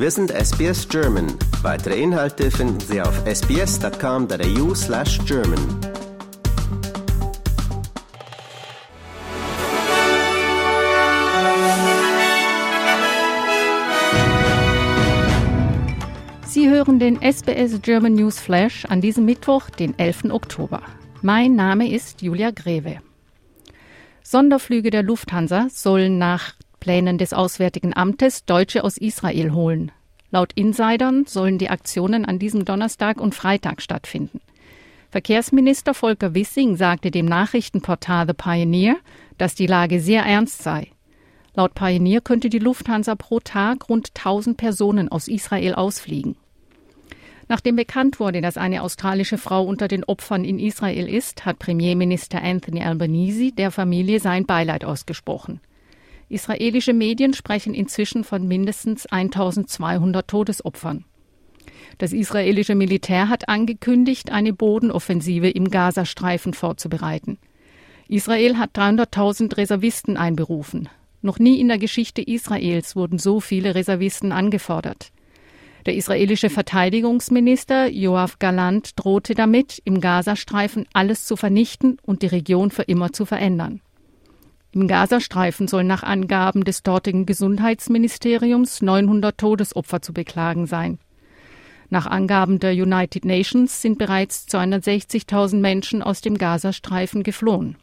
Wir 0.00 0.12
sind 0.12 0.30
SBS 0.30 0.88
German. 0.88 1.26
Weitere 1.62 2.00
Inhalte 2.00 2.52
finden 2.52 2.78
Sie 2.78 3.02
auf 3.02 3.20
sbs.com.au 3.26 4.72
slash 4.72 5.18
German. 5.26 5.58
Sie 16.46 16.70
hören 16.70 17.00
den 17.00 17.20
SBS 17.20 17.82
German 17.82 18.14
News 18.14 18.38
Flash 18.38 18.84
an 18.84 19.00
diesem 19.00 19.24
Mittwoch, 19.24 19.68
den 19.68 19.98
11. 19.98 20.26
Oktober. 20.30 20.80
Mein 21.22 21.56
Name 21.56 21.92
ist 21.92 22.22
Julia 22.22 22.52
Greve. 22.52 23.00
Sonderflüge 24.22 24.90
der 24.90 25.02
Lufthansa 25.02 25.66
sollen 25.70 26.18
nach 26.18 26.54
Plänen 26.88 27.18
des 27.18 27.34
Auswärtigen 27.34 27.94
Amtes 27.94 28.46
Deutsche 28.46 28.82
aus 28.82 28.96
Israel 28.96 29.52
holen. 29.52 29.92
Laut 30.30 30.54
Insidern 30.54 31.26
sollen 31.26 31.58
die 31.58 31.68
Aktionen 31.68 32.24
an 32.24 32.38
diesem 32.38 32.64
Donnerstag 32.64 33.20
und 33.20 33.34
Freitag 33.34 33.82
stattfinden. 33.82 34.40
Verkehrsminister 35.10 35.92
Volker 35.92 36.32
Wissing 36.32 36.76
sagte 36.76 37.10
dem 37.10 37.26
Nachrichtenportal 37.26 38.26
The 38.26 38.32
Pioneer, 38.32 38.96
dass 39.36 39.54
die 39.54 39.66
Lage 39.66 40.00
sehr 40.00 40.22
ernst 40.22 40.62
sei. 40.62 40.88
Laut 41.54 41.74
Pioneer 41.74 42.22
könnte 42.22 42.48
die 42.48 42.58
Lufthansa 42.58 43.16
pro 43.16 43.38
Tag 43.40 43.90
rund 43.90 44.12
1000 44.16 44.56
Personen 44.56 45.10
aus 45.10 45.28
Israel 45.28 45.74
ausfliegen. 45.74 46.36
Nachdem 47.48 47.76
bekannt 47.76 48.18
wurde, 48.18 48.40
dass 48.40 48.56
eine 48.56 48.82
australische 48.82 49.36
Frau 49.36 49.62
unter 49.62 49.88
den 49.88 50.04
Opfern 50.04 50.42
in 50.42 50.58
Israel 50.58 51.06
ist, 51.06 51.44
hat 51.44 51.58
Premierminister 51.58 52.42
Anthony 52.42 52.82
Albanese 52.82 53.52
der 53.52 53.72
Familie 53.72 54.20
sein 54.20 54.46
Beileid 54.46 54.86
ausgesprochen. 54.86 55.60
Israelische 56.28 56.92
Medien 56.92 57.32
sprechen 57.32 57.74
inzwischen 57.74 58.24
von 58.24 58.46
mindestens 58.46 59.06
1200 59.06 60.28
Todesopfern. 60.28 61.04
Das 61.98 62.12
israelische 62.12 62.74
Militär 62.74 63.28
hat 63.28 63.48
angekündigt, 63.48 64.30
eine 64.30 64.52
Bodenoffensive 64.52 65.48
im 65.48 65.70
Gazastreifen 65.70 66.54
vorzubereiten. 66.54 67.38
Israel 68.08 68.56
hat 68.56 68.76
300.000 68.76 69.56
Reservisten 69.56 70.16
einberufen. 70.16 70.88
Noch 71.20 71.38
nie 71.38 71.60
in 71.60 71.68
der 71.68 71.78
Geschichte 71.78 72.22
Israels 72.22 72.94
wurden 72.94 73.18
so 73.18 73.40
viele 73.40 73.74
Reservisten 73.74 74.32
angefordert. 74.32 75.12
Der 75.86 75.94
israelische 75.94 76.50
Verteidigungsminister 76.50 77.88
Joachim 77.90 78.36
Galant 78.38 78.92
drohte 78.96 79.34
damit, 79.34 79.80
im 79.84 80.00
Gazastreifen 80.00 80.86
alles 80.92 81.24
zu 81.24 81.36
vernichten 81.36 81.98
und 82.02 82.22
die 82.22 82.26
Region 82.26 82.70
für 82.70 82.82
immer 82.82 83.12
zu 83.12 83.24
verändern. 83.24 83.80
Im 84.70 84.86
Gazastreifen 84.86 85.66
sollen 85.66 85.86
nach 85.86 86.02
Angaben 86.02 86.64
des 86.64 86.82
dortigen 86.82 87.24
Gesundheitsministeriums 87.24 88.82
900 88.82 89.38
Todesopfer 89.38 90.02
zu 90.02 90.12
beklagen 90.12 90.66
sein. 90.66 90.98
Nach 91.90 92.06
Angaben 92.06 92.58
der 92.58 92.72
United 92.72 93.24
Nations 93.24 93.80
sind 93.80 93.96
bereits 93.96 94.46
260.000 94.48 95.56
Menschen 95.56 96.02
aus 96.02 96.20
dem 96.20 96.36
Gazastreifen 96.36 97.22
geflohen. 97.22 97.76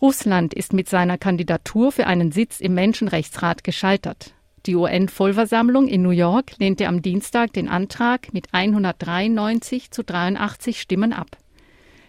Russland 0.00 0.54
ist 0.54 0.72
mit 0.72 0.88
seiner 0.88 1.18
Kandidatur 1.18 1.90
für 1.90 2.06
einen 2.06 2.30
Sitz 2.30 2.60
im 2.60 2.74
Menschenrechtsrat 2.74 3.64
gescheitert. 3.64 4.34
Die 4.66 4.76
UN-Vollversammlung 4.76 5.88
in 5.88 6.02
New 6.02 6.10
York 6.10 6.58
lehnte 6.58 6.86
am 6.86 7.02
Dienstag 7.02 7.52
den 7.52 7.68
Antrag 7.68 8.32
mit 8.32 8.48
193 8.52 9.90
zu 9.90 10.04
83 10.04 10.80
Stimmen 10.80 11.12
ab. 11.12 11.36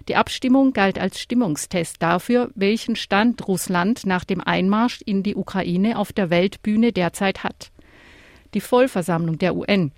Die 0.07 0.15
Abstimmung 0.15 0.73
galt 0.73 0.99
als 0.99 1.19
Stimmungstest 1.19 2.01
dafür, 2.01 2.51
welchen 2.55 2.95
Stand 2.95 3.47
Russland 3.47 4.05
nach 4.05 4.23
dem 4.23 4.41
Einmarsch 4.41 5.01
in 5.05 5.23
die 5.23 5.35
Ukraine 5.35 5.97
auf 5.97 6.13
der 6.13 6.29
Weltbühne 6.29 6.91
derzeit 6.91 7.43
hat. 7.43 7.71
Die 8.53 8.61
Vollversammlung 8.61 9.37
der 9.37 9.55
UN 9.55 9.91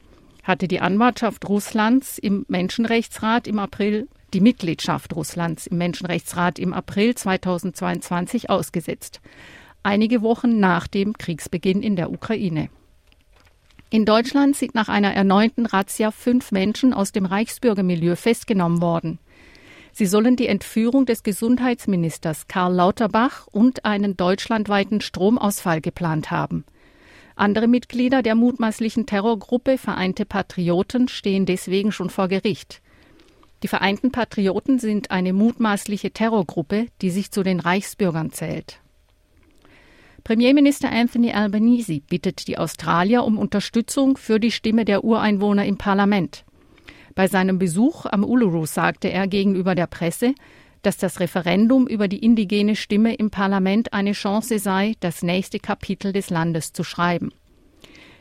hatte 0.44 0.68
die 0.68 0.80
Anwartschaft 0.80 1.48
Russlands 1.50 2.18
im 2.18 2.46
Menschenrechtsrat 2.48 3.48
im 3.48 3.60
April, 3.60 4.08
die 4.34 4.42
Mitgliedschaft 4.42 5.16
Russlands 5.16 5.68
im 5.68 5.78
Menschenrechtsrat 5.78 6.58
im 6.58 6.74
April 6.74 7.16
2022 7.16 8.50
ausgesetzt 8.50 9.22
einige 9.88 10.22
Wochen 10.22 10.60
nach 10.60 10.86
dem 10.86 11.14
Kriegsbeginn 11.14 11.82
in 11.82 11.96
der 11.96 12.12
Ukraine. 12.12 12.70
In 13.90 14.04
Deutschland 14.04 14.58
sind 14.58 14.76
nach 14.76 14.90
einer 14.90 15.14
erneuten 15.14 15.66
Razzia 15.66 16.12
fünf 16.12 16.52
Menschen 16.52 16.94
aus 16.94 17.14
dem 17.14 17.26
Reichsbürgermilieu 17.26 18.18
festgenommen 18.18 18.82
worden. 18.82 19.18
Sie 19.98 20.06
sollen 20.06 20.36
die 20.36 20.46
Entführung 20.46 21.08
des 21.08 21.24
Gesundheitsministers 21.24 22.48
Karl 22.48 22.72
Lauterbach 22.76 23.48
und 23.48 23.84
einen 23.84 24.16
deutschlandweiten 24.16 25.02
Stromausfall 25.02 25.82
geplant 25.82 26.30
haben. 26.30 26.66
Andere 27.36 27.68
Mitglieder 27.68 28.22
der 28.22 28.36
mutmaßlichen 28.36 29.08
Terrorgruppe 29.08 29.80
Vereinte 29.80 30.28
Patrioten 30.28 31.08
stehen 31.08 31.48
deswegen 31.48 31.92
schon 31.92 32.12
vor 32.12 32.28
Gericht. 32.28 32.84
Die 33.64 33.68
Vereinten 33.68 34.12
Patrioten 34.12 34.78
sind 34.78 35.10
eine 35.10 35.34
mutmaßliche 35.34 36.12
Terrorgruppe, 36.12 36.86
die 37.02 37.10
sich 37.10 37.32
zu 37.32 37.42
den 37.42 37.60
Reichsbürgern 37.60 38.32
zählt. 38.32 38.80
Premierminister 40.24 40.92
Anthony 40.92 41.32
Albanese 41.32 42.02
bittet 42.02 42.48
die 42.48 42.60
Australier 42.60 43.24
um 43.24 43.40
Unterstützung 43.40 44.16
für 44.16 44.40
die 44.40 44.52
Stimme 44.52 44.86
der 44.86 45.04
Ureinwohner 45.04 45.66
im 45.66 45.80
Parlament. 45.80 46.46
Bei 47.18 47.28
seinem 47.28 47.58
Besuch 47.58 48.06
am 48.06 48.24
Uluru 48.24 48.68
sagte 48.68 49.12
er 49.12 49.26
gegenüber 49.26 49.74
der 49.74 49.88
Presse, 49.88 50.36
dass 50.84 50.98
das 50.98 51.20
Referendum 51.20 51.88
über 51.88 52.08
die 52.08 52.24
indigene 52.24 52.76
Stimme 52.76 53.16
im 53.16 53.32
Parlament 53.32 53.92
eine 53.92 54.12
Chance 54.12 54.60
sei, 54.60 54.94
das 55.00 55.24
nächste 55.24 55.58
Kapitel 55.58 56.14
des 56.14 56.30
Landes 56.30 56.74
zu 56.74 56.84
schreiben. 56.84 57.32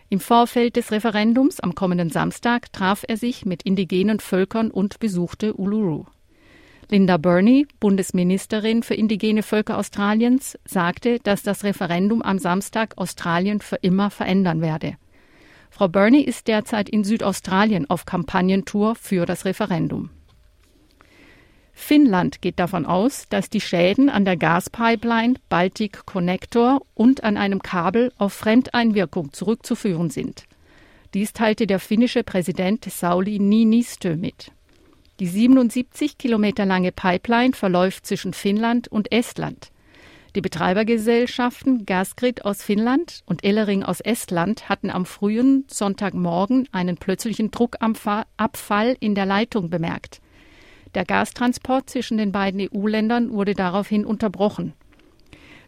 Im 0.08 0.18
Vorfeld 0.18 0.76
des 0.76 0.92
Referendums 0.92 1.60
am 1.60 1.74
kommenden 1.74 2.08
Samstag 2.08 2.72
traf 2.72 3.04
er 3.06 3.18
sich 3.18 3.44
mit 3.44 3.64
indigenen 3.64 4.18
Völkern 4.18 4.70
und 4.70 4.98
besuchte 4.98 5.52
Uluru. 5.52 6.06
Linda 6.88 7.18
Burney, 7.18 7.66
Bundesministerin 7.78 8.82
für 8.82 8.94
indigene 8.94 9.42
Völker 9.42 9.76
Australiens, 9.76 10.58
sagte, 10.64 11.18
dass 11.22 11.42
das 11.42 11.64
Referendum 11.64 12.22
am 12.22 12.38
Samstag 12.38 12.94
Australien 12.96 13.60
für 13.60 13.76
immer 13.76 14.08
verändern 14.08 14.62
werde. 14.62 14.96
Frau 15.76 15.88
Burney 15.88 16.22
ist 16.22 16.48
derzeit 16.48 16.88
in 16.88 17.04
Südaustralien 17.04 17.90
auf 17.90 18.06
Kampagnentour 18.06 18.94
für 18.94 19.26
das 19.26 19.44
Referendum. 19.44 20.08
Finnland 21.74 22.40
geht 22.40 22.58
davon 22.58 22.86
aus, 22.86 23.26
dass 23.28 23.50
die 23.50 23.60
Schäden 23.60 24.08
an 24.08 24.24
der 24.24 24.38
Gaspipeline 24.38 25.34
Baltic 25.50 26.06
Connector 26.06 26.80
und 26.94 27.24
an 27.24 27.36
einem 27.36 27.60
Kabel 27.60 28.10
auf 28.16 28.32
Fremdeinwirkung 28.32 29.34
zurückzuführen 29.34 30.08
sind. 30.08 30.44
Dies 31.12 31.34
teilte 31.34 31.66
der 31.66 31.78
finnische 31.78 32.24
Präsident 32.24 32.86
Sauli 32.86 33.38
Niinistö 33.38 34.16
mit. 34.16 34.52
Die 35.20 35.26
77 35.26 36.16
Kilometer 36.16 36.64
lange 36.64 36.90
Pipeline 36.90 37.52
verläuft 37.52 38.06
zwischen 38.06 38.32
Finnland 38.32 38.88
und 38.88 39.12
Estland. 39.12 39.70
Die 40.36 40.42
Betreibergesellschaften 40.42 41.86
Gasgrid 41.86 42.44
aus 42.44 42.62
Finnland 42.62 43.22
und 43.24 43.42
Ellering 43.42 43.82
aus 43.82 44.02
Estland 44.02 44.68
hatten 44.68 44.90
am 44.90 45.06
frühen 45.06 45.64
Sonntagmorgen 45.66 46.68
einen 46.72 46.98
plötzlichen 46.98 47.50
Druckabfall 47.50 48.98
in 49.00 49.14
der 49.14 49.24
Leitung 49.24 49.70
bemerkt. 49.70 50.20
Der 50.94 51.06
Gastransport 51.06 51.88
zwischen 51.88 52.18
den 52.18 52.32
beiden 52.32 52.60
EU-Ländern 52.60 53.32
wurde 53.32 53.54
daraufhin 53.54 54.04
unterbrochen. 54.04 54.74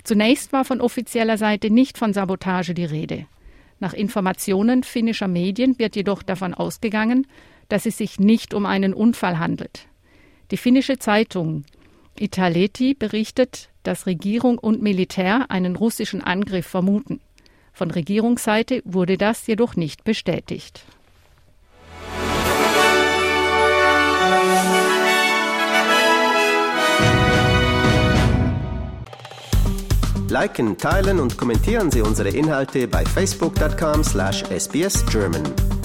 Zunächst 0.04 0.52
war 0.52 0.66
von 0.66 0.82
offizieller 0.82 1.38
Seite 1.38 1.70
nicht 1.70 1.96
von 1.96 2.12
Sabotage 2.12 2.74
die 2.74 2.84
Rede. 2.84 3.24
Nach 3.80 3.94
Informationen 3.94 4.82
finnischer 4.82 5.28
Medien 5.28 5.78
wird 5.78 5.96
jedoch 5.96 6.22
davon 6.22 6.52
ausgegangen, 6.52 7.26
dass 7.70 7.86
es 7.86 7.96
sich 7.96 8.20
nicht 8.20 8.52
um 8.52 8.66
einen 8.66 8.92
Unfall 8.92 9.38
handelt. 9.38 9.86
Die 10.50 10.58
finnische 10.58 10.98
Zeitung 10.98 11.64
Italeti 12.20 12.94
berichtet, 12.94 13.70
dass 13.82 14.06
Regierung 14.06 14.58
und 14.58 14.82
Militär 14.82 15.50
einen 15.50 15.76
russischen 15.76 16.22
Angriff 16.22 16.66
vermuten. 16.66 17.20
Von 17.72 17.90
Regierungsseite 17.90 18.82
wurde 18.84 19.18
das 19.18 19.46
jedoch 19.46 19.76
nicht 19.76 20.04
bestätigt. 20.04 20.84
Liken, 30.28 30.76
teilen 30.76 31.20
und 31.20 31.38
kommentieren 31.38 31.90
Sie 31.90 32.02
unsere 32.02 32.28
Inhalte 32.28 32.86
bei 32.86 33.02
facebook.com/sbsgerman. 33.04 35.77